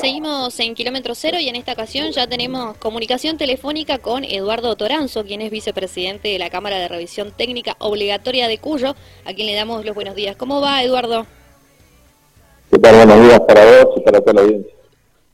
seguimos 0.00 0.58
en 0.60 0.74
Kilómetro 0.74 1.14
Cero 1.14 1.36
y 1.40 1.48
en 1.50 1.56
esta 1.56 1.72
ocasión 1.72 2.10
ya 2.10 2.26
tenemos 2.26 2.74
comunicación 2.78 3.36
telefónica 3.36 3.98
con 3.98 4.24
Eduardo 4.24 4.74
Toranzo, 4.74 5.24
quien 5.24 5.42
es 5.42 5.50
vicepresidente 5.50 6.28
de 6.28 6.38
la 6.38 6.48
Cámara 6.48 6.78
de 6.78 6.88
Revisión 6.88 7.32
Técnica 7.36 7.76
Obligatoria 7.80 8.48
de 8.48 8.56
Cuyo, 8.56 8.96
a 9.26 9.34
quien 9.34 9.46
le 9.46 9.54
damos 9.54 9.84
los 9.84 9.94
buenos 9.94 10.14
días. 10.14 10.36
¿Cómo 10.36 10.62
va, 10.62 10.82
Eduardo? 10.82 11.26
¿Qué 12.70 12.78
tal? 12.78 12.96
Buenos 12.96 13.28
días 13.28 13.40
para 13.40 13.64
vos 13.64 13.94
y 13.98 14.00
para 14.00 14.20
toda 14.20 14.32
la 14.32 14.40
audiencia. 14.40 14.72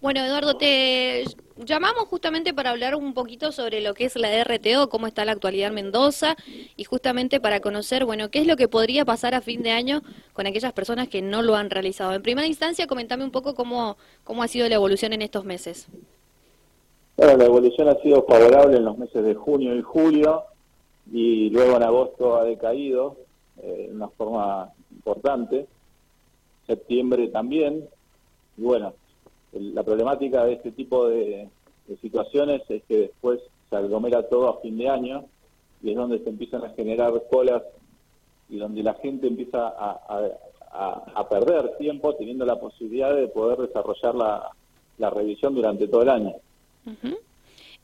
Bueno, 0.00 0.24
Eduardo, 0.24 0.56
te 0.56 1.24
llamamos 1.56 2.04
justamente 2.04 2.52
para 2.52 2.70
hablar 2.70 2.94
un 2.94 3.14
poquito 3.14 3.52
sobre 3.52 3.80
lo 3.80 3.94
que 3.94 4.04
es 4.04 4.16
la 4.16 4.42
RTO, 4.44 4.88
cómo 4.88 5.06
está 5.06 5.24
la 5.24 5.32
actualidad 5.32 5.68
en 5.68 5.74
Mendoza 5.74 6.36
y 6.76 6.84
justamente 6.84 7.40
para 7.40 7.60
conocer, 7.60 8.04
bueno, 8.04 8.30
qué 8.30 8.40
es 8.40 8.46
lo 8.46 8.56
que 8.56 8.68
podría 8.68 9.04
pasar 9.04 9.34
a 9.34 9.40
fin 9.40 9.62
de 9.62 9.70
año 9.70 10.02
con 10.32 10.46
aquellas 10.46 10.72
personas 10.72 11.08
que 11.08 11.22
no 11.22 11.42
lo 11.42 11.56
han 11.56 11.70
realizado. 11.70 12.12
En 12.12 12.22
primera 12.22 12.46
instancia, 12.46 12.86
comentame 12.86 13.24
un 13.24 13.30
poco 13.30 13.54
cómo, 13.54 13.96
cómo 14.24 14.42
ha 14.42 14.48
sido 14.48 14.68
la 14.68 14.74
evolución 14.74 15.12
en 15.12 15.22
estos 15.22 15.44
meses. 15.44 15.88
Bueno, 17.16 17.36
la 17.36 17.44
evolución 17.46 17.88
ha 17.88 17.96
sido 18.02 18.24
favorable 18.24 18.76
en 18.76 18.84
los 18.84 18.98
meses 18.98 19.24
de 19.24 19.34
junio 19.34 19.74
y 19.74 19.82
julio 19.82 20.42
y 21.10 21.50
luego 21.50 21.76
en 21.76 21.82
agosto 21.82 22.36
ha 22.36 22.44
decaído 22.44 23.16
eh, 23.62 23.86
de 23.88 23.94
una 23.94 24.08
forma 24.08 24.70
importante, 24.90 25.66
septiembre 26.66 27.28
también, 27.28 27.88
y 28.58 28.62
bueno, 28.62 28.92
la 29.52 29.82
problemática 29.82 30.44
de 30.44 30.54
este 30.54 30.72
tipo 30.72 31.08
de, 31.08 31.48
situaciones 32.00 32.62
es 32.68 32.82
que 32.88 32.96
después 32.98 33.40
se 33.70 33.76
aglomera 33.76 34.28
todo 34.28 34.48
a 34.48 34.60
fin 34.60 34.76
de 34.76 34.88
año 34.88 35.24
y 35.82 35.90
es 35.90 35.96
donde 35.96 36.18
se 36.18 36.30
empiezan 36.30 36.64
a 36.64 36.70
generar 36.70 37.12
colas 37.30 37.62
y 38.48 38.56
donde 38.56 38.82
la 38.82 38.94
gente 38.94 39.28
empieza 39.28 39.68
a, 39.68 41.28
perder 41.30 41.76
tiempo 41.78 42.14
teniendo 42.16 42.44
la 42.44 42.58
posibilidad 42.58 43.14
de 43.14 43.28
poder 43.28 43.58
desarrollar 43.58 44.14
la, 44.98 45.10
revisión 45.10 45.54
durante 45.54 45.86
todo 45.86 46.02
el 46.02 46.10
año. 46.10 46.34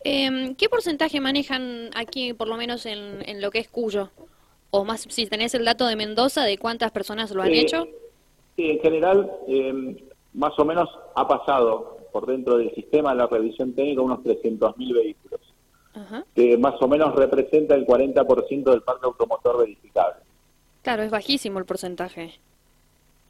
Em, 0.05 0.55
¿Qué 0.56 0.69
porcentaje 0.69 1.20
manejan 1.20 1.91
aquí, 1.94 2.33
por 2.33 2.48
lo 2.48 2.56
menos 2.56 2.87
en, 2.87 3.41
lo 3.41 3.50
que 3.50 3.61
es 3.61 3.69
Cuyo? 3.69 4.11
O 4.70 4.84
más, 4.84 5.06
si 5.09 5.27
tenés 5.27 5.55
el 5.55 5.65
dato 5.65 5.87
de 5.87 5.97
Mendoza, 5.97 6.44
¿de 6.44 6.59
cuántas 6.59 6.91
personas 6.91 7.31
lo 7.31 7.42
han 7.42 7.53
hecho? 7.53 7.87
Sí, 8.56 8.70
en 8.70 8.81
general, 8.81 9.31
eh, 9.47 9.97
más 10.34 10.58
o 10.58 10.64
menos 10.64 10.88
ha 11.14 11.27
pasado 11.27 11.98
por 12.12 12.27
dentro 12.27 12.58
del 12.58 12.75
sistema 12.75 13.11
de 13.11 13.16
la 13.16 13.27
revisión 13.27 13.75
técnica 13.75 14.02
unos 14.02 14.20
300.000 14.20 14.94
vehículos, 14.94 15.41
que 16.34 16.56
más 16.58 16.75
o 16.80 16.88
menos 16.88 17.14
representa 17.14 17.75
el 17.75 17.86
40% 17.86 18.64
del 18.64 18.83
parque 18.83 19.06
automotor 19.06 19.58
verificable. 19.58 20.22
Claro, 20.83 21.03
es 21.03 21.10
bajísimo 21.10 21.58
el 21.58 21.64
porcentaje. 21.64 22.33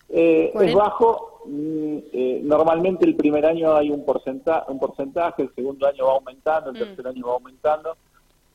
Eh, 0.08 0.52
es 0.54 0.74
bajo. 0.74 1.40
Mm, 1.46 1.98
eh, 2.12 2.40
normalmente 2.44 3.04
el 3.04 3.16
primer 3.16 3.44
año 3.46 3.74
hay 3.74 3.90
un, 3.90 4.04
porcentaje, 4.04 4.70
un 4.70 4.78
porcentaje, 4.78 5.42
el 5.42 5.54
segundo 5.54 5.86
año 5.86 6.06
va 6.06 6.12
aumentando, 6.12 6.70
el 6.70 6.76
mm. 6.76 6.78
tercer 6.78 7.06
año 7.08 7.26
va 7.26 7.32
aumentando, 7.34 7.96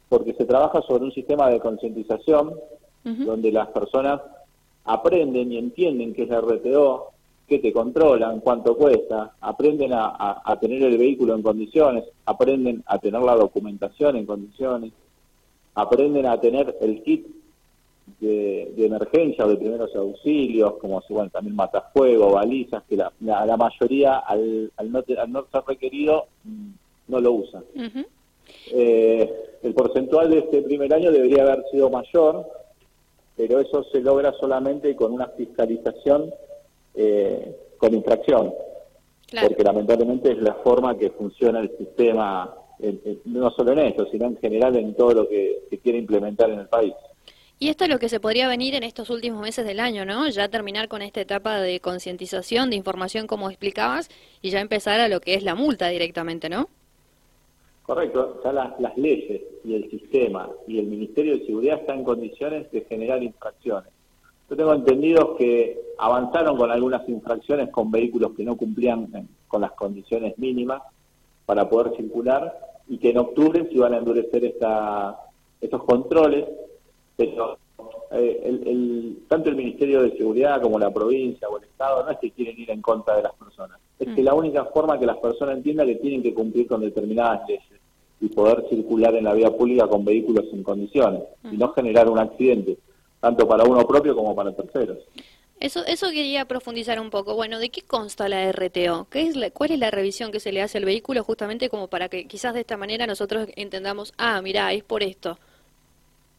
porque 0.07 0.33
se 0.33 0.45
trabaja 0.45 0.81
sobre 0.83 1.05
un 1.05 1.11
sistema 1.11 1.49
de 1.49 1.59
concientización 1.59 2.53
donde 3.03 3.53
las 3.53 3.69
personas 3.69 4.19
aprenden 4.83 5.49
y 5.53 5.57
entienden 5.57 6.13
qué 6.13 6.23
es 6.23 6.29
la 6.29 6.41
RTO, 6.41 7.13
que 7.47 7.59
te 7.59 7.71
controlan, 7.71 8.41
cuánto 8.41 8.75
cuesta, 8.75 9.31
aprenden 9.39 9.91
a, 9.93 10.57
tener 10.59 10.83
el 10.83 10.97
vehículo 10.97 11.33
en 11.33 11.41
condiciones, 11.41 12.03
aprenden 12.25 12.83
a 12.85 12.99
tener 12.99 13.21
la 13.21 13.35
documentación 13.35 14.17
en 14.17 14.25
condiciones, 14.25 14.91
aprenden 15.75 16.25
a 16.25 16.41
tener 16.41 16.75
el 16.81 17.01
kit 17.03 17.25
de, 18.19 18.73
emergencia 18.77 19.45
o 19.45 19.49
de 19.49 19.55
primeros 19.55 19.95
auxilios, 19.95 20.73
como 20.73 21.01
bueno, 21.07 21.29
también 21.29 21.55
matafuego, 21.55 22.33
balizas, 22.33 22.83
que 22.83 22.97
la, 22.97 23.13
la, 23.21 23.55
mayoría 23.55 24.17
al, 24.17 24.69
al, 24.75 24.91
no, 24.91 25.03
al, 25.17 25.31
no, 25.31 25.45
ser 25.49 25.63
requerido 25.65 26.25
mm, 26.43 26.69
no 27.07 27.21
lo 27.21 27.31
usan. 27.31 27.63
Eh, 28.71 29.33
el 29.63 29.73
porcentual 29.73 30.29
de 30.29 30.39
este 30.39 30.61
primer 30.63 30.93
año 30.93 31.11
debería 31.11 31.43
haber 31.43 31.63
sido 31.71 31.89
mayor, 31.89 32.45
pero 33.37 33.61
eso 33.61 33.86
se 33.86 34.02
logra 34.02 34.33
solamente 34.33 34.95
con 34.97 35.13
una 35.13 35.27
fiscalización 35.27 36.30
eh, 36.97 37.55
con 37.77 37.93
infracción. 37.93 38.53
Porque 39.41 39.63
lamentablemente 39.63 40.31
es 40.31 40.37
la 40.39 40.55
forma 40.55 40.97
que 40.97 41.09
funciona 41.11 41.59
el 41.59 41.69
sistema, 41.77 42.53
no 43.25 43.52
solo 43.52 43.73
en 43.73 43.80
esto, 43.80 44.08
sino 44.09 44.25
en 44.25 44.37
general 44.37 44.75
en 44.77 44.95
todo 44.95 45.13
lo 45.13 45.30
que 45.30 45.63
se 45.69 45.77
quiere 45.80 45.97
implementar 45.97 46.49
en 46.49 46.59
el 46.59 46.67
país. 46.67 46.93
Y 47.59 47.69
esto 47.69 47.86
es 47.86 47.89
lo 47.89 47.97
que 47.97 48.07
se 48.07 48.19
podría 48.19 48.47
venir 48.47 48.75
en 48.75 48.83
estos 48.83 49.09
últimos 49.09 49.41
meses 49.41 49.65
del 49.65 49.80
año, 49.80 50.05
¿no? 50.05 50.30
Ya 50.30 50.47
terminar 50.47 50.87
con 50.87 51.02
esta 51.02 51.21
etapa 51.21 51.59
de 51.59 51.80
concientización, 51.80 52.69
de 52.69 52.75
información, 52.75 53.25
como 53.25 53.49
explicabas, 53.49 54.09
y 54.41 54.52
ya 54.52 54.61
empezar 54.61 54.99
a 54.99 55.07
lo 55.07 55.19
que 55.19 55.33
es 55.33 55.43
la 55.43 55.55
multa 55.55 55.89
directamente, 55.89 56.49
¿no? 56.49 56.69
Correcto, 57.81 58.41
ya 58.43 58.52
las, 58.52 58.80
las 58.80 58.97
leyes 58.97 59.41
y 59.63 59.73
el 59.73 59.89
sistema 59.89 60.49
y 60.67 60.80
el 60.80 60.87
Ministerio 60.87 61.37
de 61.37 61.45
Seguridad 61.45 61.80
están 61.80 61.99
en 61.99 62.03
condiciones 62.03 62.71
de 62.71 62.81
generar 62.81 63.23
infracciones. 63.23 63.91
Yo 64.49 64.55
tengo 64.55 64.73
entendido 64.73 65.35
que 65.35 65.77
avanzaron 65.97 66.58
con 66.58 66.71
algunas 66.71 67.08
infracciones 67.09 67.69
con 67.69 67.91
vehículos 67.91 68.31
que 68.35 68.43
no 68.43 68.55
cumplían 68.55 69.09
eh, 69.13 69.25
con 69.47 69.61
las 69.61 69.73
condiciones 69.73 70.37
mínimas 70.37 70.81
para 71.45 71.69
poder 71.69 71.95
circular 71.97 72.57
y 72.87 72.97
que 72.97 73.09
en 73.09 73.17
octubre 73.17 73.67
se 73.67 73.73
iban 73.73 73.93
a 73.93 73.97
endurecer 73.97 74.45
esta, 74.45 75.19
estos 75.59 75.83
controles, 75.83 76.45
pero 77.17 77.57
eh, 78.11 78.41
el, 78.45 79.23
tanto 79.27 79.49
el 79.49 79.57
Ministerio 79.57 80.02
de 80.02 80.15
Seguridad 80.15 80.61
como 80.61 80.80
la 80.80 80.93
provincia 80.93 81.49
o 81.49 81.57
el 81.57 81.65
Estado 81.65 82.05
no 82.05 82.11
es 82.11 82.17
que 82.19 82.31
quieren 82.31 82.57
ir 82.57 82.71
en 82.71 82.81
contra 82.81 83.17
de 83.17 83.23
las 83.23 83.33
personas, 83.33 83.80
es 83.99 84.07
que 84.15 84.21
mm. 84.21 84.25
la 84.25 84.33
única 84.33 84.65
forma 84.65 84.97
que 84.97 85.05
las 85.05 85.17
personas 85.17 85.57
entiendan 85.57 85.87
que 85.87 85.95
tienen 85.95 86.23
que 86.23 86.33
cumplir 86.33 86.67
con 86.67 86.81
determinadas 86.81 87.41
leyes 87.49 87.63
y 88.21 88.30
poder 88.30 88.65
circular 88.69 89.13
en 89.15 89.25
la 89.25 89.33
vía 89.33 89.52
pública 89.52 89.87
con 89.87 90.05
vehículos 90.05 90.45
en 90.53 90.63
condiciones 90.63 91.23
y 91.52 91.57
no 91.57 91.73
generar 91.73 92.09
un 92.09 92.19
accidente 92.19 92.77
tanto 93.20 93.48
para 93.48 93.64
uno 93.64 93.86
propio 93.86 94.16
como 94.16 94.36
para 94.36 94.54
terceros. 94.54 95.00
Eso, 95.60 95.83
eso 95.86 96.10
quería 96.11 96.45
profundizar 96.45 97.00
un 97.00 97.10
poco. 97.10 97.33
Bueno, 97.36 97.58
¿de 97.58 97.70
qué 97.70 97.82
consta 97.82 98.30
la 98.30 98.52
RTO? 98.52 99.08
¿Qué 99.10 99.23
es 99.23 99.36
la, 99.36 99.50
¿Cuál 99.50 99.72
es 99.72 99.80
la 99.80 99.89
revisión 99.89 100.32
que 100.32 100.39
se 100.39 100.52
le 100.52 100.61
hace 100.61 100.78
al 100.78 100.86
vehículo 100.86 101.23
justamente 101.23 101.70
como 101.70 101.88
para 101.88 102.10
que 102.10 102.28
quizás 102.28 102.54
de 102.54 102.60
esta 102.60 102.78
manera 102.78 103.08
nosotros 103.08 103.48
entendamos, 103.55 104.14
ah, 104.17 104.39
mira, 104.44 104.72
es 104.73 104.83
por 104.83 105.02
esto? 105.02 105.39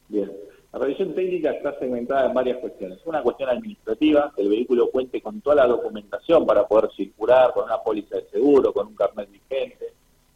Bien, 0.09 0.31
la 0.73 0.79
revisión 0.79 1.15
técnica 1.15 1.51
está 1.51 1.77
segmentada 1.81 2.27
en 2.27 2.35
varias 2.35 2.59
cuestiones. 2.59 3.01
Una 3.07 3.21
cuestión 3.23 3.49
administrativa, 3.49 4.33
que 4.37 4.43
el 4.43 4.51
vehículo 4.51 4.89
cuente 4.91 5.21
con 5.21 5.41
toda 5.41 5.57
la 5.57 5.67
documentación 5.67 6.47
para 6.47 6.69
poder 6.69 6.91
circular, 6.95 7.53
con 7.53 7.65
una 7.65 7.83
póliza 7.83 8.17
de 8.17 8.27
seguro, 8.31 8.73
con 8.73 8.87
un 8.87 8.95
carnet 8.95 9.29
vigente, 9.31 9.87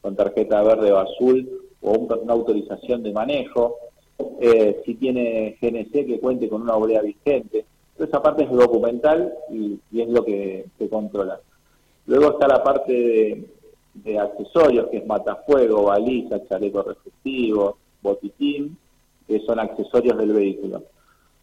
con 0.01 0.17
tarjeta 0.17 0.61
verde 0.61 0.91
o 0.91 0.99
azul 0.99 1.69
o 1.83 1.93
una 1.93 2.33
autorización 2.33 3.03
de 3.05 3.13
manejo, 3.13 3.77
eh, 4.45 4.83
si 4.85 4.97
tiene 4.97 5.57
GNC 5.63 6.05
que 6.05 6.19
cuente 6.19 6.49
con 6.49 6.63
una 6.63 6.75
obrera 6.75 7.01
vigente. 7.01 7.65
esa 7.97 8.21
parte 8.21 8.43
es 8.43 8.51
documental 8.51 9.33
y, 9.49 9.79
es 9.97 10.09
lo 10.09 10.25
que 10.25 10.67
se 10.77 10.89
controla. 10.89 11.39
Luego 12.07 12.33
está 12.33 12.49
la 12.49 12.61
parte 12.61 13.47
de, 13.95 14.19
accesorios, 14.19 14.89
que 14.89 14.97
es 14.97 15.07
matafuego, 15.07 15.85
baliza, 15.85 16.45
chaleco 16.49 16.83
reflectivo, 16.83 17.77
botiquín, 18.03 18.77
que 19.29 19.39
son 19.47 19.61
accesorios 19.61 20.19
del 20.19 20.33
vehículo. 20.33 20.83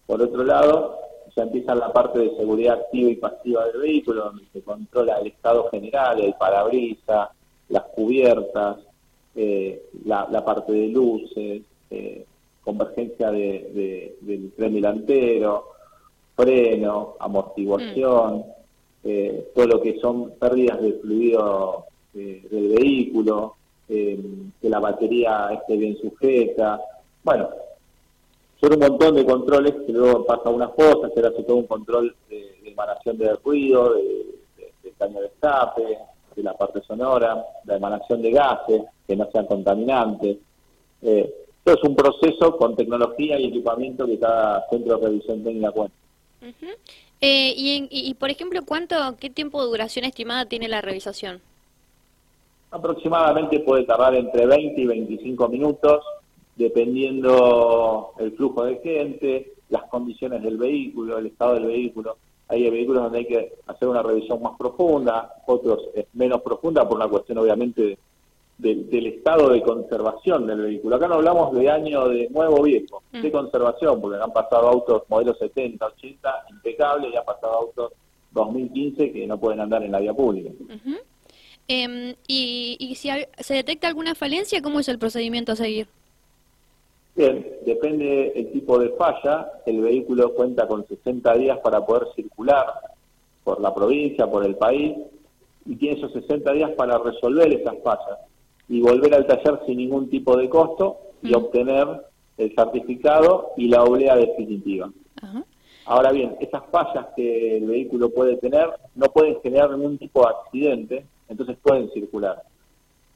Por 0.06 0.22
otro 0.22 0.44
lado, 0.44 0.98
ya 1.34 1.44
empieza 1.44 1.76
la 1.76 1.94
parte 1.94 2.20
de 2.20 2.36
seguridad 2.36 2.82
activa 2.82 3.12
y 3.12 3.16
pasiva 3.16 3.66
del 3.68 3.80
vehículo, 3.80 4.26
donde 4.26 4.44
se 4.52 4.62
controla 4.62 5.20
el 5.20 5.28
estado 5.28 5.70
general, 5.70 6.20
el 6.20 6.34
parabrisa, 6.34 7.32
las 7.70 7.84
cubiertas, 7.96 8.76
eh, 9.36 9.84
la, 10.04 10.44
parte 10.44 10.74
de 10.74 10.88
luces, 10.90 11.62
eh, 11.92 12.26
convergencia 12.64 13.32
de, 13.32 14.16
del 14.22 14.52
tren 14.52 14.74
delantero, 14.74 15.66
freno, 16.36 17.16
amortiguación, 17.20 18.38
mm. 18.38 18.44
eh, 19.04 19.52
todo 19.56 19.68
lo 19.68 19.82
que 19.82 20.00
son 20.00 20.32
pérdidas 20.32 20.82
de 20.82 20.94
fluido 20.94 21.86
eh, 22.14 22.46
del 22.50 22.70
vehículo, 22.70 23.56
eh, 23.88 24.20
que 24.62 24.70
la 24.70 24.80
batería 24.80 25.50
esté 25.54 25.78
bien 25.78 25.98
sujeta. 25.98 26.80
Bueno, 27.24 27.50
son 28.62 28.74
un 28.74 28.80
montón 28.80 29.16
de 29.16 29.26
controles 29.26 29.74
que 29.86 29.94
luego 29.94 30.26
pasa 30.26 30.44
a 30.46 30.52
una 30.52 30.70
fosa, 30.70 31.10
se 31.14 31.20
hace 31.20 31.44
todo 31.44 31.58
un 31.58 31.68
control 31.68 32.16
de, 32.30 32.60
emanación 32.66 33.18
de 33.18 33.34
ruido, 33.36 33.96
de, 33.96 34.26
de, 34.84 34.92
caño 34.98 35.22
de 35.22 35.28
escape, 35.28 35.98
de 36.36 36.44
la 36.44 36.54
parte 36.56 36.82
sonora, 36.82 37.44
la 37.66 37.76
emanación 37.76 38.22
de 38.22 38.32
gases 38.32 38.84
que 39.08 39.16
no 39.16 39.30
sean 39.32 39.46
contaminantes. 39.48 40.38
Eh, 41.02 41.34
es 41.74 41.84
un 41.84 41.96
proceso 41.96 42.58
con 42.58 42.76
tecnología 42.76 43.40
y 43.40 43.46
equipamiento 43.46 44.06
que 44.06 44.20
cada 44.20 44.68
centro 44.70 44.98
de 44.98 45.08
revisión 45.08 45.44
técnica 45.44 45.72
cuenta. 45.72 45.96
Eh, 47.22 47.54
y, 47.56 47.88
y, 47.90 48.14
por 48.14 48.30
ejemplo, 48.30 48.62
¿cuánto, 48.66 48.96
qué 49.20 49.30
tiempo 49.30 49.62
de 49.62 49.70
duración 49.70 50.06
estimada 50.06 50.46
tiene 50.46 50.68
la 50.68 50.82
revisación? 50.82 51.42
Aproximadamente 52.72 53.60
puede 53.62 53.84
tardar 53.84 54.16
entre 54.16 54.46
20 54.46 54.80
y 54.80 54.86
25 54.86 55.50
minutos, 55.50 56.04
dependiendo 56.56 58.14
el 58.20 58.32
flujo 58.34 58.64
de 58.64 58.78
gente, 58.78 59.54
las 59.70 59.84
condiciones 59.86 60.44
del 60.44 60.58
vehículo, 60.58 61.18
el 61.18 61.28
estado 61.28 61.56
del 61.56 61.66
vehículo. 61.66 62.18
hay 62.48 62.70
vehículos 62.70 63.04
donde 63.04 63.20
hay 63.20 63.26
que 63.26 63.54
hacer 63.68 63.88
una 63.88 64.02
revisión 64.02 64.42
más 64.42 64.58
profunda, 64.58 65.34
otros 65.46 65.90
es 65.94 66.06
menos 66.14 66.42
profunda 66.42 66.88
por 66.88 66.98
una 66.98 67.08
cuestión 67.08 67.38
obviamente 67.38 67.98
del 68.60 69.08
estado 69.08 69.50
de 69.50 69.62
conservación 69.62 70.46
del 70.46 70.62
vehículo. 70.62 70.98
Acá 70.98 71.08
no 71.08 71.16
hablamos 71.16 71.54
de 71.54 71.70
año 71.70 72.10
de 72.10 72.28
nuevo 72.30 72.62
viejo, 72.62 73.02
de 73.12 73.30
mm. 73.30 73.32
conservación, 73.32 74.02
porque 74.02 74.22
han 74.22 74.34
pasado 74.34 74.68
autos 74.68 75.04
modelos 75.08 75.38
70, 75.40 75.86
80, 75.86 76.46
impecables, 76.50 77.14
y 77.14 77.16
han 77.16 77.24
pasado 77.24 77.54
autos 77.54 77.94
2015 78.32 79.14
que 79.14 79.26
no 79.26 79.40
pueden 79.40 79.62
andar 79.62 79.82
en 79.84 79.94
la 79.94 80.00
vía 80.00 80.14
pública. 80.14 80.52
Em, 81.70 82.16
y, 82.28 82.76
y 82.80 82.96
si 82.96 83.10
se 83.38 83.54
detecta 83.54 83.88
alguna 83.88 84.14
falencia, 84.14 84.62
¿cómo 84.62 84.82
es 84.82 84.90
el 84.90 85.00
procedimiento 85.00 85.54
a 85.54 85.56
seguir? 85.56 85.88
Bien, 87.16 87.46
depende 87.66 88.34
el 88.36 88.52
tipo 88.52 88.78
de 88.78 88.90
falla. 88.90 89.50
El 89.66 89.82
vehículo 89.82 90.34
cuenta 90.34 90.68
con 90.68 90.86
60 90.86 91.34
días 91.36 91.60
para 91.60 91.86
poder 91.86 92.10
circular 92.14 92.66
por 93.46 93.62
la 93.62 93.74
provincia, 93.74 94.28
por 94.28 94.46
el 94.46 94.56
país, 94.56 94.98
y 95.66 95.76
tiene 95.78 95.98
esos 95.98 96.12
60 96.12 96.52
días 96.52 96.72
para 96.72 96.98
resolver 96.98 97.54
esas 97.54 97.76
fallas 97.84 98.20
y 98.70 98.82
volver 98.82 99.16
al 99.16 99.26
taller 99.26 99.60
sin 99.66 99.78
ningún 99.78 100.10
tipo 100.10 100.38
de 100.38 100.48
costo 100.48 100.98
y 101.22 101.34
obtener 101.34 101.88
el 102.38 102.56
certificado 102.56 103.52
y 103.58 103.68
la 103.68 103.84
oblea 103.84 104.16
definitiva. 104.16 104.90
Ahora 105.86 106.12
bien, 106.12 106.38
esas 106.40 106.64
fallas 106.72 107.08
que 107.16 107.58
el 107.58 107.66
vehículo 107.66 108.12
puede 108.12 108.38
tener 108.38 108.70
no 108.96 109.08
pueden 109.08 109.42
generar 109.42 109.72
ningún 109.72 109.98
tipo 109.98 110.22
de 110.22 110.30
accidente, 110.30 111.06
entonces 111.28 111.58
pueden 111.62 111.90
circular. 111.92 112.44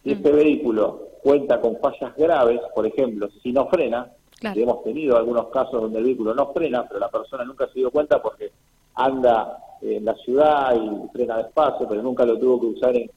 Si 0.03 0.11
este 0.11 0.31
vehículo 0.31 1.09
cuenta 1.21 1.61
con 1.61 1.77
fallas 1.77 2.15
graves, 2.17 2.59
por 2.73 2.85
ejemplo, 2.85 3.29
si 3.41 3.53
no 3.53 3.67
frena, 3.67 4.09
hemos 4.41 4.83
tenido 4.83 5.15
algunos 5.15 5.47
casos 5.47 5.81
donde 5.81 5.99
el 5.99 6.05
vehículo 6.05 6.33
no 6.33 6.51
frena, 6.51 6.85
pero 6.87 6.99
la 6.99 7.09
persona 7.09 7.45
nunca 7.45 7.67
se 7.67 7.79
dio 7.79 7.91
cuenta 7.91 8.21
porque 8.21 8.51
anda 8.95 9.59
en 9.81 10.03
la 10.03 10.15
ciudad 10.15 10.75
y 10.75 11.07
frena 11.09 11.37
despacio, 11.37 11.87
pero 11.87 12.01
nunca 12.01 12.25
lo 12.25 12.37
tuvo 12.39 12.59
que 12.59 12.65
usar 12.65 12.95
en, 12.95 13.09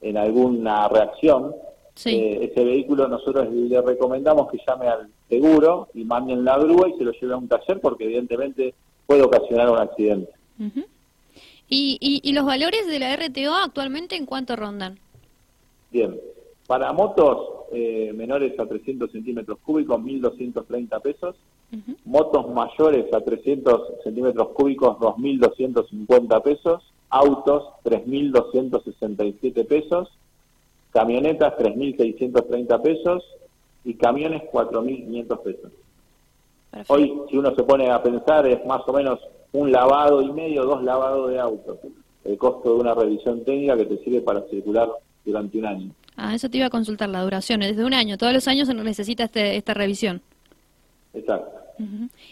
en 0.00 0.16
alguna 0.16 0.88
reacción, 0.88 1.54
eh, 2.04 2.50
ese 2.50 2.64
vehículo 2.64 3.08
nosotros 3.08 3.48
le 3.52 3.80
recomendamos 3.82 4.50
que 4.50 4.58
llame 4.66 4.88
al 4.88 5.08
seguro 5.28 5.88
y 5.94 6.04
manden 6.04 6.44
la 6.44 6.58
grúa 6.58 6.88
y 6.88 6.96
se 6.96 7.04
lo 7.04 7.12
lleve 7.12 7.34
a 7.34 7.38
un 7.38 7.48
taller 7.48 7.80
porque 7.80 8.04
evidentemente 8.04 8.74
puede 9.06 9.22
ocasionar 9.22 9.70
un 9.70 9.78
accidente. 9.78 10.30
¿Y, 11.68 12.20
y, 12.22 12.32
los 12.32 12.46
valores 12.46 12.86
de 12.86 12.98
la 12.98 13.14
RTO 13.14 13.54
actualmente 13.54 14.16
en 14.16 14.26
cuánto 14.26 14.56
rondan? 14.56 14.98
Bien, 15.90 16.18
para 16.66 16.92
motos 16.92 17.66
eh, 17.72 18.12
menores 18.14 18.58
a 18.58 18.66
300 18.66 19.10
centímetros 19.10 19.58
cúbicos, 19.58 20.00
1.230 20.00 21.02
pesos. 21.02 21.36
Motos 22.06 22.48
mayores 22.48 23.12
a 23.12 23.20
300 23.20 24.02
centímetros 24.02 24.48
cúbicos, 24.50 24.96
2.250 24.98 26.42
pesos 26.42 26.82
autos 27.10 27.64
3.267 27.84 29.66
pesos, 29.66 30.08
camionetas 30.92 31.54
3.630 31.58 32.82
pesos 32.82 33.24
y 33.84 33.94
camiones 33.94 34.42
4.500 34.52 35.42
pesos. 35.42 35.72
Hoy, 36.88 37.12
si 37.30 37.36
uno 37.36 37.54
se 37.54 37.62
pone 37.62 37.90
a 37.90 38.02
pensar, 38.02 38.46
es 38.46 38.64
más 38.66 38.82
o 38.86 38.92
menos 38.92 39.20
un 39.52 39.72
lavado 39.72 40.20
y 40.20 40.30
medio, 40.32 40.64
dos 40.64 40.82
lavados 40.82 41.30
de 41.30 41.40
autos. 41.40 41.78
El 42.24 42.36
costo 42.36 42.74
de 42.74 42.80
una 42.80 42.94
revisión 42.94 43.42
técnica 43.44 43.76
que 43.76 43.86
te 43.86 43.98
sirve 44.04 44.20
para 44.20 44.42
circular 44.42 44.90
durante 45.24 45.58
un 45.58 45.66
año. 45.66 45.90
Ah, 46.16 46.34
eso 46.34 46.50
te 46.50 46.58
iba 46.58 46.66
a 46.66 46.70
consultar, 46.70 47.08
la 47.08 47.22
duración, 47.22 47.60
desde 47.60 47.84
un 47.84 47.94
año. 47.94 48.18
Todos 48.18 48.34
los 48.34 48.46
años 48.48 48.68
se 48.68 48.74
necesita 48.74 49.24
este, 49.24 49.56
esta 49.56 49.72
revisión. 49.72 50.20
Exacto 51.14 51.57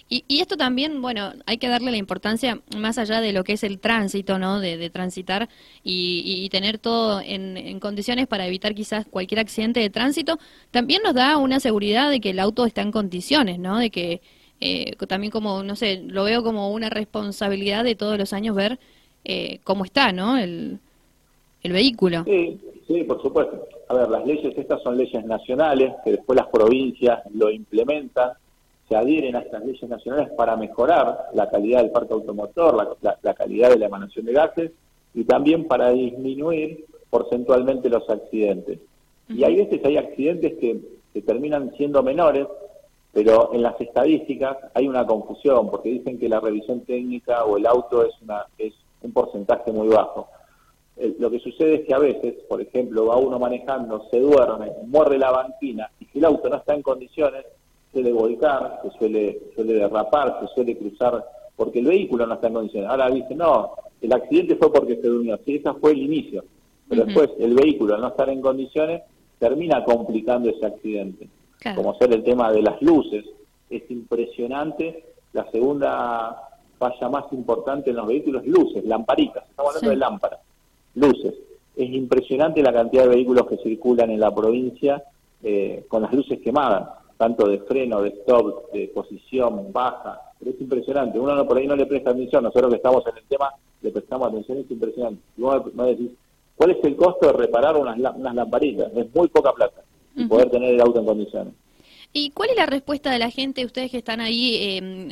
y, 0.08 0.40
esto 0.40 0.56
también, 0.56 1.00
bueno, 1.00 1.32
hay 1.46 1.58
que 1.58 1.68
darle 1.68 1.90
la 1.90 1.96
importancia 1.96 2.60
más 2.76 2.98
allá 2.98 3.20
de 3.20 3.32
lo 3.32 3.44
que 3.44 3.52
es 3.54 3.64
el 3.64 3.78
tránsito, 3.78 4.38
¿no? 4.38 4.60
De, 4.60 4.90
transitar 4.90 5.48
y, 5.82 6.48
tener 6.50 6.78
todo 6.78 7.20
en, 7.24 7.78
condiciones 7.80 8.26
para 8.26 8.46
evitar 8.46 8.74
quizás 8.74 9.06
cualquier 9.06 9.40
accidente 9.40 9.80
de 9.80 9.90
tránsito. 9.90 10.38
También 10.70 11.02
nos 11.02 11.14
da 11.14 11.36
una 11.36 11.60
seguridad 11.60 12.10
de 12.10 12.20
que 12.20 12.30
el 12.30 12.40
auto 12.40 12.66
está 12.66 12.82
en 12.82 12.92
condiciones, 12.92 13.58
¿no? 13.58 13.78
De 13.78 13.90
que 13.90 14.20
eh, 14.60 14.96
también 15.06 15.30
como, 15.30 15.62
no 15.62 15.76
sé, 15.76 16.02
lo 16.06 16.24
veo 16.24 16.42
como 16.42 16.72
una 16.72 16.90
responsabilidad 16.90 17.84
de 17.84 17.94
todos 17.94 18.18
los 18.18 18.32
años 18.32 18.56
ver 18.56 18.78
eh, 19.24 19.60
cómo 19.64 19.84
está, 19.84 20.12
¿no? 20.12 20.38
El, 20.38 20.80
el 21.62 21.72
vehículo. 21.72 22.24
Sí, 22.24 22.60
sí, 22.86 23.04
por 23.04 23.20
supuesto. 23.20 23.66
A 23.88 23.94
ver, 23.94 24.08
las 24.08 24.26
leyes 24.26 24.56
estas 24.56 24.82
son 24.82 24.96
leyes 24.96 25.24
nacionales 25.24 25.92
que 26.04 26.12
después 26.12 26.36
las 26.36 26.46
provincias 26.48 27.20
lo 27.32 27.50
implementan 27.50 28.32
se 28.88 28.96
adhieren 28.96 29.34
a 29.34 29.40
estas 29.40 29.64
leyes 29.64 29.88
nacionales 29.88 30.30
para 30.36 30.56
mejorar 30.56 31.26
la 31.34 31.50
calidad 31.50 31.82
del 31.82 31.90
parque 31.90 32.14
automotor, 32.14 32.96
la, 33.00 33.34
calidad 33.34 33.70
de 33.70 33.78
la 33.78 33.86
emanación 33.86 34.26
de 34.26 34.32
gases 34.32 34.72
y 35.14 35.24
también 35.24 35.66
para 35.66 35.90
disminuir 35.90 36.84
porcentualmente 37.10 37.88
los 37.88 38.08
accidentes. 38.08 38.78
Y 39.28 39.42
hay 39.42 39.56
veces 39.56 39.84
hay 39.84 39.96
accidentes 39.96 40.54
que, 40.60 40.80
que 41.12 41.22
terminan 41.22 41.72
siendo 41.76 42.02
menores, 42.02 42.46
pero 43.12 43.52
en 43.54 43.62
las 43.62 43.80
estadísticas 43.80 44.56
hay 44.74 44.86
una 44.86 45.04
confusión 45.04 45.68
porque 45.70 45.88
dicen 45.88 46.18
que 46.18 46.28
la 46.28 46.38
revisión 46.38 46.82
técnica 46.82 47.44
o 47.44 47.56
el 47.56 47.66
auto 47.66 48.04
es, 48.04 48.14
una, 48.22 48.46
es 48.56 48.74
un 49.02 49.12
porcentaje 49.12 49.72
muy 49.72 49.88
bajo. 49.88 50.28
lo 51.18 51.28
que 51.30 51.40
sucede 51.40 51.76
es 51.76 51.86
que 51.86 51.94
a 51.94 51.98
veces, 51.98 52.34
por 52.48 52.60
ejemplo, 52.60 53.06
va 53.06 53.16
uno 53.16 53.40
manejando, 53.40 54.06
se 54.10 54.20
duerme, 54.20 54.70
muerde 54.86 55.18
la 55.18 55.32
banquina 55.32 55.90
y 55.98 56.04
si 56.04 56.18
el 56.18 56.26
auto 56.26 56.48
no 56.48 56.56
está 56.56 56.74
en 56.74 56.82
condiciones, 56.82 57.46
suele 57.96 58.12
volcar, 58.12 58.80
se 58.82 58.90
suele, 58.98 59.40
suele 59.54 59.72
derrapar, 59.72 60.38
se 60.40 60.54
suele 60.54 60.76
cruzar, 60.76 61.24
porque 61.56 61.78
el 61.78 61.86
vehículo 61.86 62.26
no 62.26 62.34
está 62.34 62.48
en 62.48 62.54
condiciones. 62.54 62.90
Ahora 62.90 63.08
dice, 63.08 63.34
no, 63.34 63.72
el 64.02 64.12
accidente 64.12 64.56
fue 64.56 64.70
porque 64.70 64.96
se 64.96 65.08
durmió. 65.08 65.38
Sí, 65.46 65.56
ese 65.56 65.72
fue 65.80 65.92
el 65.92 66.02
inicio. 66.02 66.44
Pero 66.88 67.06
después 67.06 67.30
el 67.38 67.54
vehículo 67.54 67.94
al 67.94 68.02
no 68.02 68.08
estar 68.08 68.28
en 68.28 68.42
condiciones 68.42 69.02
termina 69.38 69.82
complicando 69.82 70.50
ese 70.50 70.66
accidente. 70.66 71.28
Como 71.74 71.96
ser 71.96 72.12
el 72.12 72.22
tema 72.22 72.52
de 72.52 72.62
las 72.62 72.80
luces. 72.82 73.24
Es 73.70 73.90
impresionante. 73.90 75.04
La 75.32 75.50
segunda 75.50 76.36
falla 76.78 77.08
más 77.08 77.24
importante 77.32 77.90
en 77.90 77.96
los 77.96 78.06
vehículos, 78.06 78.46
luces, 78.46 78.84
lamparitas. 78.84 79.44
Estamos 79.48 79.74
hablando 79.74 79.90
de 79.90 79.96
lámparas, 79.96 80.40
luces. 80.94 81.34
Es 81.74 81.90
impresionante 81.90 82.62
la 82.62 82.72
cantidad 82.72 83.04
de 83.04 83.08
vehículos 83.08 83.46
que 83.46 83.56
circulan 83.56 84.10
en 84.10 84.20
la 84.20 84.34
provincia 84.34 85.02
eh, 85.42 85.84
con 85.88 86.02
las 86.02 86.12
luces 86.12 86.38
quemadas 86.40 87.05
tanto 87.16 87.48
de 87.48 87.58
freno, 87.60 88.02
de 88.02 88.10
stop, 88.10 88.72
de 88.72 88.88
posición 88.88 89.72
baja, 89.72 90.20
pero 90.38 90.50
es 90.50 90.60
impresionante. 90.60 91.18
Uno 91.18 91.34
no, 91.34 91.46
por 91.46 91.58
ahí 91.58 91.66
no 91.66 91.76
le 91.76 91.86
presta 91.86 92.10
atención, 92.10 92.44
nosotros 92.44 92.70
que 92.70 92.76
estamos 92.76 93.04
en 93.06 93.16
el 93.16 93.24
tema 93.24 93.50
le 93.82 93.90
prestamos 93.90 94.28
atención, 94.28 94.58
es 94.58 94.70
impresionante. 94.70 95.22
Y 95.36 95.42
vos 95.42 95.74
me 95.74 95.86
decís, 95.86 96.10
¿cuál 96.56 96.70
es 96.72 96.84
el 96.84 96.96
costo 96.96 97.26
de 97.26 97.32
reparar 97.32 97.76
unas, 97.76 97.98
unas 97.98 98.34
lamparitas? 98.34 98.92
Es 98.94 99.14
muy 99.14 99.28
poca 99.28 99.52
plata 99.52 99.82
y 100.14 100.24
poder 100.26 100.50
tener 100.50 100.74
el 100.74 100.80
auto 100.80 101.00
en 101.00 101.06
condiciones. 101.06 101.54
¿Y 102.12 102.30
cuál 102.30 102.50
es 102.50 102.56
la 102.56 102.66
respuesta 102.66 103.10
de 103.10 103.18
la 103.18 103.30
gente, 103.30 103.64
ustedes 103.64 103.90
que 103.90 103.98
están 103.98 104.20
ahí 104.20 104.56
em, 104.78 105.08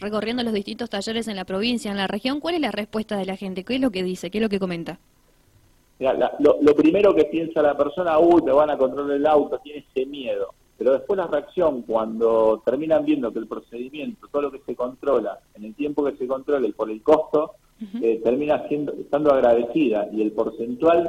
recorriendo 0.00 0.42
los 0.42 0.52
distintos 0.52 0.90
talleres 0.90 1.26
en 1.28 1.36
la 1.36 1.46
provincia, 1.46 1.90
en 1.90 1.96
la 1.96 2.06
región? 2.06 2.40
¿Cuál 2.40 2.56
es 2.56 2.60
la 2.60 2.70
respuesta 2.70 3.16
de 3.16 3.24
la 3.24 3.36
gente? 3.36 3.64
¿Qué 3.64 3.76
es 3.76 3.80
lo 3.80 3.90
que 3.90 4.02
dice? 4.02 4.30
¿Qué 4.30 4.38
es 4.38 4.42
lo 4.42 4.50
que 4.50 4.58
comenta? 4.58 4.98
lo, 6.40 6.58
lo, 6.60 6.74
primero 6.74 7.14
que 7.14 7.24
piensa 7.26 7.62
la 7.62 7.76
persona, 7.76 8.18
uy, 8.18 8.42
me 8.42 8.52
van 8.52 8.70
a 8.70 8.76
controlar 8.76 9.16
el 9.16 9.26
auto, 9.26 9.58
tiene 9.60 9.84
ese 9.88 10.04
miedo. 10.04 10.52
Pero 10.82 10.94
después 10.94 11.16
la 11.16 11.28
reacción, 11.28 11.82
cuando 11.82 12.60
terminan 12.64 13.04
viendo 13.04 13.32
que 13.32 13.38
el 13.38 13.46
procedimiento, 13.46 14.26
todo 14.32 14.42
lo 14.42 14.50
que 14.50 14.62
se 14.66 14.74
controla, 14.74 15.38
en 15.54 15.66
el 15.66 15.76
tiempo 15.76 16.04
que 16.04 16.16
se 16.16 16.26
controla 16.26 16.66
y 16.66 16.72
por 16.72 16.90
el 16.90 17.00
costo, 17.02 17.52
eh, 18.02 18.20
termina 18.24 18.66
siendo, 18.66 18.92
estando 18.92 19.32
agradecida 19.32 20.08
y 20.12 20.22
el 20.22 20.32
porcentual 20.32 21.08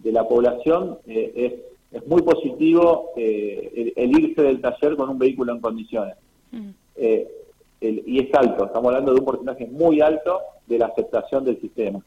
de 0.00 0.12
la 0.12 0.28
población 0.28 0.98
eh, 1.06 1.32
es, 1.90 1.98
es 2.02 2.06
muy 2.06 2.20
positivo 2.20 3.12
eh, 3.16 3.94
el, 3.96 4.10
irse 4.20 4.42
del 4.42 4.60
taller 4.60 4.94
con 4.94 5.08
un 5.08 5.18
vehículo 5.18 5.54
en 5.54 5.60
condiciones. 5.60 6.16
y 7.80 8.18
es 8.18 8.34
alto, 8.34 8.66
estamos 8.66 8.88
hablando 8.88 9.14
de 9.14 9.20
un 9.20 9.24
porcentaje 9.24 9.66
muy 9.68 10.02
alto 10.02 10.38
de 10.66 10.78
la 10.78 10.86
aceptación 10.88 11.46
del 11.46 11.58
sistema. 11.62 11.98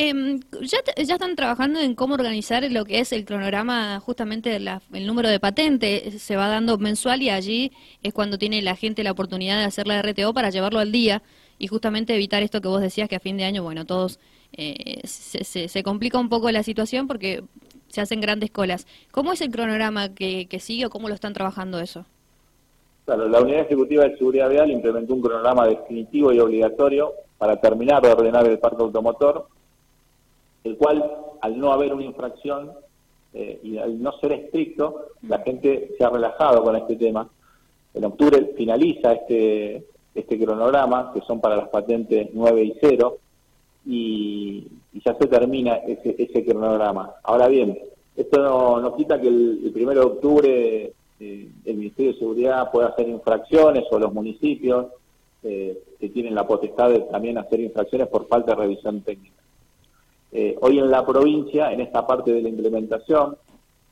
Eh, 0.00 0.38
ya, 0.62 0.78
están 0.96 1.34
trabajando 1.34 1.80
en 1.80 1.96
cómo 1.96 2.14
organizar 2.14 2.62
lo 2.70 2.84
que 2.84 3.00
es 3.00 3.12
el 3.12 3.24
cronograma, 3.24 3.98
justamente 3.98 4.54
el 4.54 5.06
número 5.08 5.28
de 5.28 5.40
patente 5.40 6.12
se 6.12 6.36
va 6.36 6.46
dando 6.46 6.78
mensual 6.78 7.20
y 7.20 7.30
allí 7.30 7.72
es 8.04 8.14
cuando 8.14 8.38
tiene 8.38 8.62
la 8.62 8.76
gente 8.76 9.02
la 9.02 9.10
oportunidad 9.10 9.58
de 9.58 9.64
hacer 9.64 9.88
la 9.88 10.00
RTO 10.00 10.32
para 10.32 10.50
llevarlo 10.50 10.78
al 10.78 10.92
día 10.92 11.24
y 11.58 11.66
justamente 11.66 12.14
evitar 12.14 12.44
esto 12.44 12.60
que 12.60 12.68
vos 12.68 12.80
decías 12.80 13.08
que 13.08 13.16
a 13.16 13.20
fin 13.20 13.36
de 13.36 13.44
año, 13.44 13.64
bueno, 13.64 13.86
todos 13.86 14.20
eh, 14.52 15.00
se, 15.04 15.68
se, 15.68 15.82
complica 15.82 16.16
un 16.20 16.28
poco 16.28 16.48
la 16.52 16.62
situación 16.62 17.08
porque 17.08 17.42
se 17.88 18.00
hacen 18.00 18.20
grandes 18.20 18.52
colas. 18.52 18.86
¿Cómo 19.10 19.32
es 19.32 19.40
el 19.40 19.50
cronograma 19.50 20.14
que, 20.14 20.46
que 20.46 20.60
sigue 20.60 20.86
o 20.86 20.90
cómo 20.90 21.08
lo 21.08 21.14
están 21.14 21.32
trabajando 21.32 21.80
eso? 21.80 22.06
Claro, 23.04 23.28
la 23.28 23.40
Unidad 23.40 23.62
Ejecutiva 23.62 24.04
de 24.04 24.16
Seguridad 24.16 24.48
Vial 24.48 24.70
implementó 24.70 25.14
un 25.14 25.22
cronograma 25.22 25.66
definitivo 25.66 26.32
y 26.32 26.38
obligatorio 26.38 27.14
para 27.36 27.60
terminar 27.60 28.00
de 28.00 28.12
ordenar 28.12 28.46
el 28.46 28.60
parque 28.60 28.80
automotor 28.80 29.48
el 30.64 30.76
cual 30.76 31.04
al 31.40 31.58
no 31.58 31.72
haber 31.72 31.94
una 31.94 32.04
infracción 32.04 32.72
eh, 33.34 33.60
y 33.62 33.78
al 33.78 34.02
no 34.02 34.12
ser 34.18 34.32
estricto, 34.32 35.08
la 35.22 35.38
gente 35.40 35.94
se 35.96 36.04
ha 36.04 36.10
relajado 36.10 36.62
con 36.62 36.76
este 36.76 36.96
tema. 36.96 37.28
En 37.94 38.04
octubre 38.04 38.52
finaliza 38.56 39.12
este 39.12 39.84
este 40.18 40.38
cronograma, 40.38 41.12
que 41.12 41.20
son 41.20 41.40
para 41.40 41.56
las 41.56 41.68
patentes 41.68 42.28
9 42.32 42.64
y 42.64 42.74
0, 42.80 43.18
y, 43.86 44.66
ya 45.04 45.14
se 45.14 45.26
termina 45.28 45.76
ese, 45.76 46.16
ese, 46.18 46.44
cronograma. 46.44 47.12
Ahora 47.22 47.46
bien, 47.46 47.78
esto 48.16 48.80
no, 48.80 48.96
quita 48.96 49.20
que 49.20 49.28
el, 49.28 49.72
el 49.72 49.82
1 49.82 49.92
de 49.92 50.00
octubre 50.00 50.92
eh, 51.20 51.48
el 51.64 51.76
Ministerio 51.76 52.12
de 52.12 52.18
Seguridad 52.18 52.70
pueda 52.70 52.88
hacer 52.88 53.08
infracciones 53.08 53.84
o 53.90 53.98
los 53.98 54.12
municipios 54.12 54.86
eh, 55.44 55.78
que 56.00 56.08
tienen 56.08 56.34
la 56.34 56.46
potestad 56.46 56.90
de 56.90 57.00
también 57.02 57.38
hacer 57.38 57.60
infracciones 57.60 58.08
por 58.08 58.26
falta 58.26 58.54
de 58.54 58.62
revisión 58.62 59.02
técnica. 59.02 59.37
Eh, 60.32 60.56
hoy 60.60 60.78
en 60.78 60.90
la 60.90 61.04
provincia, 61.06 61.72
en 61.72 61.80
esta 61.80 62.06
parte 62.06 62.32
de 62.32 62.42
la 62.42 62.48
implementación, 62.48 63.36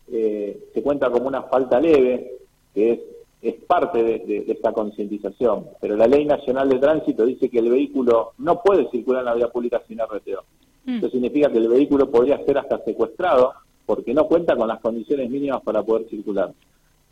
se 0.09 0.83
cuenta 0.85 1.11
como 1.11 1.27
una 1.27 1.43
falta 1.43 1.81
leve, 1.81 2.39
que 2.73 2.93
es 2.93 3.01
es 3.43 3.55
parte 3.65 4.03
de, 4.03 4.45
esta 4.49 4.73
concientización, 4.73 5.67
pero 5.81 5.97
la 5.97 6.07
Ley 6.07 6.25
Nacional 6.25 6.69
de 6.69 6.79
Tránsito 6.79 7.25
dice 7.25 7.49
que 7.49 7.59
el 7.59 7.71
vehículo 7.71 8.33
no 8.39 8.63
puede 8.63 8.91
circular 8.91 9.21
en 9.21 9.27
la 9.27 9.35
vía 9.35 9.49
pública 9.49 9.83
sin 9.87 9.99
RTO. 9.99 10.45
Mm. 10.85 10.99
Eso 10.99 11.11
significa 11.11 11.51
que 11.51 11.59
el 11.59 11.69
vehículo 11.69 12.11
podría 12.11 12.45
ser 12.45 12.59
hasta 12.59 12.83
secuestrado 12.85 13.53
porque 13.85 14.15
no 14.15 14.27
cuenta 14.27 14.57
con 14.57 14.67
las 14.69 14.81
condiciones 14.81 15.31
mínimas 15.31 15.63
para 15.63 15.83
poder 15.83 16.09
circular. 16.09 16.53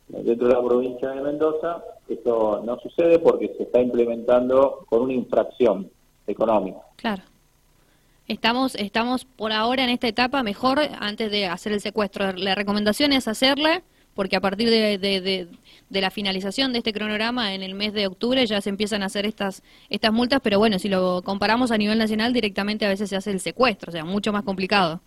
Dentro 0.09 0.49
de 0.49 0.55
la 0.55 0.63
provincia 0.63 1.11
de 1.11 1.23
Mendoza 1.23 1.83
esto 2.09 2.63
no 2.65 2.79
sucede 2.79 3.19
porque 3.21 3.55
se 3.57 3.63
está 3.63 3.81
implementando 3.81 4.85
con 4.89 5.03
una 5.03 5.15
infracción 5.15 5.89
económica. 6.27 6.81
Claro. 6.97 7.23
Estamos, 8.27 8.75
estamos 8.77 9.27
por 9.27 9.53
ahora 9.53 9.85
en 9.85 9.91
esta 9.91 10.09
etapa 10.09 10.43
mejor 10.43 10.81
antes 10.99 11.31
de 11.31 11.47
hacer 11.47 11.73
el 11.73 11.81
secuestro. 11.81 12.33
La 12.33 12.55
recomendación 12.55 13.13
es 13.13 13.29
hacerle 13.29 13.83
porque 14.15 14.37
a 14.37 14.41
partir 14.41 14.71
de, 14.71 14.99
de, 14.99 16.01
la 16.01 16.11
finalización 16.11 16.73
de 16.73 16.79
este 16.79 16.93
cronograma 16.93 17.55
en 17.55 17.63
el 17.63 17.75
mes 17.75 17.93
de 17.93 18.07
octubre 18.07 18.47
ya 18.47 18.61
se 18.61 18.71
empiezan 18.71 19.03
a 19.03 19.07
hacer 19.07 19.27
estas, 19.27 19.63
estas 19.91 20.13
multas, 20.13 20.41
pero 20.43 20.59
bueno, 20.59 20.79
si 20.79 20.89
lo 20.89 21.23
comparamos 21.23 21.71
a 21.71 21.79
nivel 21.79 21.99
nacional, 21.99 22.33
directamente 22.33 22.87
a 22.87 22.89
veces 22.89 23.11
se 23.11 23.17
hace 23.17 23.31
el 23.31 23.41
secuestro, 23.41 23.91
o 23.91 23.93
sea, 23.93 24.05
mucho 24.05 24.33
más 24.33 24.45
complicado. 24.45 25.01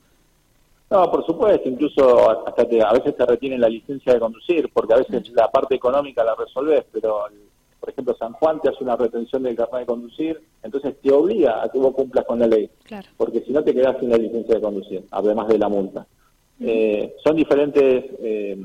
No, 0.89 1.09
por 1.12 1.25
supuesto, 1.25 1.67
incluso 1.67 2.47
hasta 2.47 2.62
a 2.62 2.93
veces 2.93 3.15
te 3.15 3.25
retienen 3.25 3.62
la 3.62 3.69
licencia 3.69 4.13
de 4.13 4.19
conducir, 4.19 4.69
porque 4.74 4.93
a 4.93 4.97
veces 4.97 5.29
la 5.31 5.50
parte 5.50 5.75
económica 5.75 6.24
la 6.24 6.36
resolves, 6.36 6.86
pero 6.91 7.25
por 7.79 7.89
ejemplo 7.89 8.15
San 8.17 8.34
Juan 8.34 8.60
te 8.62 8.69
hace 8.69 8.84
una 8.84 8.96
retención 8.96 9.43
del 9.43 9.55
carnet 9.55 9.81
de 9.81 9.86
conducir, 9.86 10.41
entonces 10.63 10.96
te 11.01 11.12
obliga 11.12 11.63
a 11.63 11.69
que 11.69 11.77
vos 11.77 11.93
cumplas 11.93 12.25
con 12.25 12.39
la 12.39 12.48
ley, 12.48 12.69
porque 13.15 13.41
si 13.41 13.51
no 13.51 13.63
te 13.63 13.74
quedas 13.74 13.98
sin 14.00 14.10
la 14.10 14.17
licencia 14.17 14.55
de 14.55 14.62
conducir, 14.62 15.03
además 15.12 15.48
de 15.48 15.57
la 15.57 15.69
multa. 15.69 16.07
Eh, 16.60 17.15
son 17.24 17.36
diferentes 17.36 18.05
eh, 18.19 18.57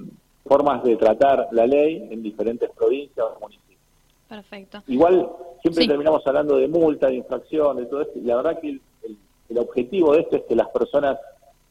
formas 0.44 0.82
de 0.82 0.96
tratar 0.96 1.48
la 1.52 1.66
ley 1.66 2.08
en 2.10 2.22
diferentes 2.22 2.70
provincias 2.70 3.26
o 3.36 3.40
municipios. 3.40 3.80
Perfecto. 4.28 4.82
Igual 4.88 5.28
siempre 5.60 5.86
terminamos 5.86 6.26
hablando 6.26 6.56
de 6.56 6.68
multa, 6.68 7.08
de 7.08 7.16
infracción, 7.16 7.76
de 7.76 7.86
todo 7.86 8.02
esto, 8.02 8.18
y 8.18 8.22
la 8.22 8.36
verdad 8.36 8.60
que 8.60 8.68
el, 8.68 9.58
objetivo 9.58 10.14
de 10.14 10.22
esto 10.22 10.36
es 10.36 10.44
que 10.44 10.56
las 10.56 10.68
personas 10.70 11.18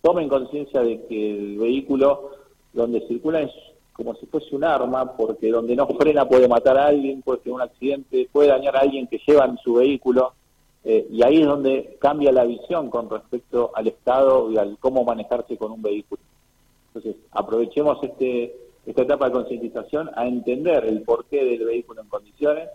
tomen 0.03 0.29
conciencia 0.29 0.81
de 0.81 1.03
que 1.07 1.31
el 1.31 1.57
vehículo 1.57 2.29
donde 2.73 3.01
circula 3.07 3.41
es 3.41 3.51
como 4.03 4.15
si 4.15 4.25
fuese 4.25 4.55
un 4.55 4.63
arma, 4.63 5.15
porque 5.15 5.49
donde 5.49 5.75
no 5.75 5.87
frena 5.87 6.27
puede 6.27 6.47
matar 6.47 6.77
a 6.77 6.87
alguien, 6.87 7.21
puede 7.21 7.39
tener 7.39 7.55
un 7.55 7.61
accidente, 7.61 8.27
puede 8.31 8.49
dañar 8.49 8.75
a 8.75 8.81
alguien 8.81 9.07
que 9.07 9.21
lleva 9.25 9.45
en 9.45 9.57
su 9.57 9.75
vehículo, 9.75 10.33
eh, 10.83 11.07
y 11.11 11.23
ahí 11.23 11.41
es 11.41 11.47
donde 11.47 11.97
cambia 11.99 12.31
la 12.31 12.43
visión 12.43 12.89
con 12.89 13.09
respecto 13.09 13.71
al 13.75 13.87
Estado 13.87 14.51
y 14.51 14.57
al 14.57 14.77
cómo 14.79 15.03
manejarse 15.03 15.57
con 15.57 15.71
un 15.71 15.81
vehículo. 15.81 16.21
Entonces, 16.87 17.21
aprovechemos 17.31 18.03
este, 18.03 18.55
esta 18.85 19.03
etapa 19.03 19.25
de 19.25 19.33
concientización 19.33 20.09
a 20.15 20.25
entender 20.25 20.85
el 20.85 21.03
porqué 21.03 21.45
del 21.45 21.65
vehículo 21.65 22.01
en 22.01 22.07
condiciones 22.07 22.69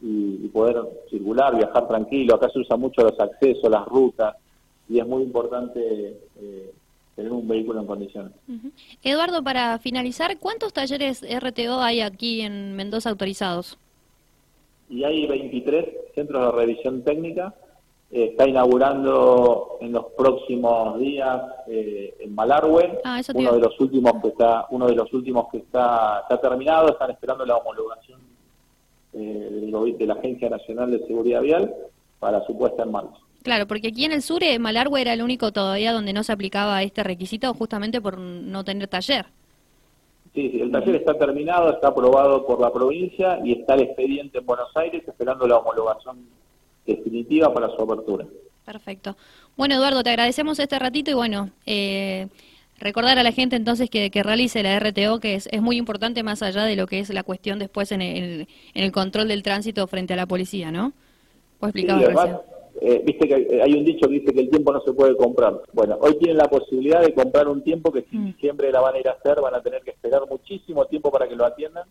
y, 0.00 0.48
poder 0.48 0.82
circular, 1.10 1.56
viajar 1.56 1.86
tranquilo. 1.86 2.34
Acá 2.34 2.48
se 2.50 2.58
usa 2.58 2.76
mucho 2.76 3.02
los 3.02 3.18
accesos, 3.20 3.70
las 3.70 3.86
rutas, 3.86 4.36
y 4.88 4.98
es 4.98 5.06
muy 5.06 5.22
importante 5.22 6.18
eh, 6.40 6.72
tener 7.16 7.32
un 7.32 7.46
vehículo 7.46 7.80
en 7.80 7.86
condiciones. 7.86 8.32
Eduardo, 9.02 9.42
para 9.42 9.78
finalizar, 9.78 10.38
¿cuántos 10.38 10.72
talleres 10.72 11.22
RTO 11.22 11.80
hay 11.80 12.00
aquí 12.00 12.40
en 12.40 12.74
Mendoza 12.74 13.10
autorizados? 13.10 13.78
Y 14.88 15.04
hay 15.04 15.26
23 15.26 15.86
centros 16.14 16.46
de 16.46 16.60
revisión 16.60 17.02
técnica 17.02 17.54
está 18.12 18.46
inaugurando 18.46 19.78
en 19.80 19.92
los 19.92 20.04
próximos 20.16 20.98
días 20.98 21.40
eh, 21.66 22.14
en 22.20 22.34
Malargüe, 22.34 23.00
ah, 23.04 23.20
uno 23.34 23.52
de 23.52 23.60
los 23.60 23.80
últimos 23.80 24.20
que 24.20 24.28
está, 24.28 24.66
uno 24.70 24.86
de 24.86 24.94
los 24.94 25.10
últimos 25.14 25.46
que 25.50 25.58
está, 25.58 26.20
está 26.20 26.38
terminado, 26.38 26.90
están 26.90 27.10
esperando 27.10 27.46
la 27.46 27.56
homologación 27.56 28.20
eh, 29.14 29.94
de 29.98 30.06
la 30.06 30.14
Agencia 30.14 30.50
Nacional 30.50 30.90
de 30.90 31.06
Seguridad 31.06 31.40
Vial 31.40 31.74
para 32.18 32.44
su 32.44 32.56
puesta 32.56 32.82
en 32.82 32.92
marcha. 32.92 33.18
Claro, 33.42 33.66
porque 33.66 33.88
aquí 33.88 34.04
en 34.04 34.12
el 34.12 34.22
sur 34.22 34.42
eh, 34.42 34.58
Malargüe 34.58 35.00
era 35.00 35.12
el 35.12 35.22
único 35.22 35.52
todavía 35.52 35.92
donde 35.92 36.12
no 36.12 36.22
se 36.22 36.32
aplicaba 36.32 36.82
este 36.82 37.02
requisito 37.02 37.52
justamente 37.54 38.00
por 38.00 38.18
no 38.18 38.64
tener 38.64 38.88
taller. 38.88 39.26
Sí, 40.34 40.60
el 40.62 40.70
taller 40.70 40.96
está 40.96 41.18
terminado, 41.18 41.70
está 41.70 41.88
aprobado 41.88 42.46
por 42.46 42.60
la 42.60 42.72
provincia 42.72 43.38
y 43.44 43.52
está 43.52 43.74
el 43.74 43.82
expediente 43.82 44.38
en 44.38 44.46
Buenos 44.46 44.74
Aires 44.76 45.02
esperando 45.06 45.46
la 45.46 45.58
homologación 45.58 46.26
definitiva 46.86 47.52
para 47.52 47.68
su 47.68 47.82
apertura. 47.82 48.26
Perfecto. 48.64 49.16
Bueno, 49.56 49.74
Eduardo, 49.74 50.02
te 50.02 50.10
agradecemos 50.10 50.58
este 50.58 50.78
ratito 50.78 51.10
y 51.10 51.14
bueno, 51.14 51.50
eh, 51.66 52.28
recordar 52.78 53.18
a 53.18 53.22
la 53.22 53.32
gente 53.32 53.56
entonces 53.56 53.90
que, 53.90 54.10
que, 54.10 54.22
realice 54.22 54.62
la 54.62 54.78
RTO, 54.78 55.20
que 55.20 55.34
es, 55.34 55.48
es 55.50 55.60
muy 55.60 55.76
importante 55.76 56.22
más 56.22 56.42
allá 56.42 56.64
de 56.64 56.76
lo 56.76 56.86
que 56.86 57.00
es 57.00 57.10
la 57.10 57.24
cuestión 57.24 57.58
después 57.58 57.92
en 57.92 58.00
el, 58.00 58.48
en 58.74 58.84
el 58.84 58.92
control 58.92 59.28
del 59.28 59.42
tránsito 59.42 59.86
frente 59.88 60.14
a 60.14 60.16
la 60.16 60.26
policía, 60.26 60.70
¿no? 60.70 60.92
Vos 61.60 61.70
explicabas 61.70 62.40
eh, 62.80 63.02
viste 63.04 63.28
que 63.28 63.62
hay 63.62 63.74
un 63.74 63.84
dicho 63.84 64.08
que 64.08 64.14
dice 64.14 64.32
que 64.32 64.40
el 64.40 64.50
tiempo 64.50 64.72
no 64.72 64.80
se 64.80 64.92
puede 64.92 65.16
comprar. 65.16 65.60
Bueno, 65.72 65.98
hoy 66.00 66.16
tienen 66.18 66.38
la 66.38 66.48
posibilidad 66.48 67.00
de 67.00 67.14
comprar 67.14 67.48
un 67.48 67.62
tiempo 67.62 67.92
que 67.92 68.02
si 68.10 68.16
mm. 68.16 68.36
siempre 68.38 68.72
la 68.72 68.80
van 68.80 68.94
a 68.94 68.98
ir 68.98 69.08
a 69.08 69.12
hacer, 69.12 69.40
van 69.40 69.54
a 69.54 69.62
tener 69.62 69.82
que 69.82 69.90
esperar 69.90 70.22
muchísimo 70.28 70.86
tiempo 70.86 71.10
para 71.10 71.28
que 71.28 71.36
lo 71.36 71.44
atiendan. 71.44 71.84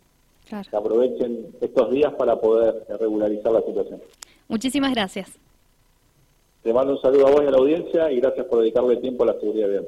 Claro. 0.47 0.69
Que 0.69 0.75
aprovechen 0.75 1.47
estos 1.61 1.91
días 1.91 2.13
para 2.13 2.35
poder 2.35 2.83
regularizar 2.99 3.51
la 3.51 3.61
situación. 3.61 4.01
Muchísimas 4.47 4.93
gracias. 4.93 5.39
Te 6.63 6.73
mando 6.73 6.93
un 6.93 7.01
saludo 7.01 7.27
a 7.27 7.31
vos 7.31 7.41
y 7.43 7.47
a 7.47 7.51
la 7.51 7.57
audiencia 7.57 8.11
y 8.11 8.19
gracias 8.19 8.45
por 8.45 8.59
dedicarle 8.59 8.97
tiempo 8.97 9.23
a 9.23 9.27
la 9.27 9.39
seguridad 9.39 9.69
vial. 9.69 9.87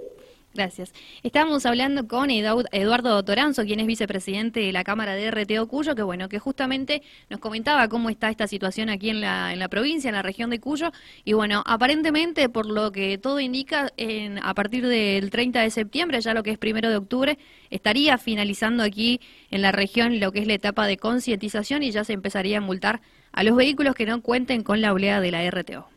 Gracias. 0.54 0.94
Estamos 1.24 1.66
hablando 1.66 2.08
con 2.08 2.30
Eduardo 2.30 3.24
Toranzo, 3.24 3.64
quien 3.64 3.80
es 3.80 3.88
vicepresidente 3.88 4.60
de 4.60 4.72
la 4.72 4.84
Cámara 4.84 5.16
de 5.16 5.32
RTO 5.32 5.68
Cuyo, 5.68 5.96
que 5.96 6.04
bueno, 6.04 6.30
que 6.30 6.38
justamente 6.38 7.02
nos 7.32 7.40
comentaba 7.40 7.88
cómo 7.88 8.12
está 8.12 8.30
esta 8.30 8.46
situación 8.46 8.90
aquí 8.92 9.10
en 9.10 9.20
la, 9.20 9.52
en 9.52 9.58
la 9.58 9.68
provincia, 9.68 10.10
en 10.10 10.16
la 10.16 10.22
región 10.22 10.52
de 10.52 10.60
Cuyo. 10.60 10.92
Y 11.26 11.34
bueno, 11.34 11.64
aparentemente, 11.66 12.50
por 12.50 12.68
lo 12.68 12.92
que 12.92 13.18
todo 13.18 13.40
indica, 13.40 13.92
en, 13.98 14.38
a 14.44 14.54
partir 14.54 14.86
del 14.86 15.32
30 15.32 15.62
de 15.62 15.72
septiembre, 15.72 16.22
ya 16.22 16.36
lo 16.36 16.44
que 16.44 16.52
es 16.52 16.60
primero 16.60 16.92
de 16.92 16.98
octubre, 16.98 17.40
estaría 17.72 18.20
finalizando 18.20 18.84
aquí 18.84 19.22
en 19.50 19.64
la 19.64 19.72
región 19.72 20.20
lo 20.20 20.32
que 20.32 20.40
es 20.40 20.46
la 20.46 20.54
etapa 20.54 20.86
de 20.86 20.98
concientización 20.98 21.82
y 21.82 21.90
ya 21.90 22.04
se 22.04 22.14
empezaría 22.14 22.60
a 22.60 22.62
multar 22.62 23.02
a 23.32 23.42
los 23.42 23.56
vehículos 23.56 23.96
que 23.96 24.06
no 24.06 24.22
cuenten 24.22 24.62
con 24.62 24.82
la 24.82 24.94
oleada 24.94 25.20
de 25.20 25.32
la 25.32 25.50
RTO. 25.50 25.93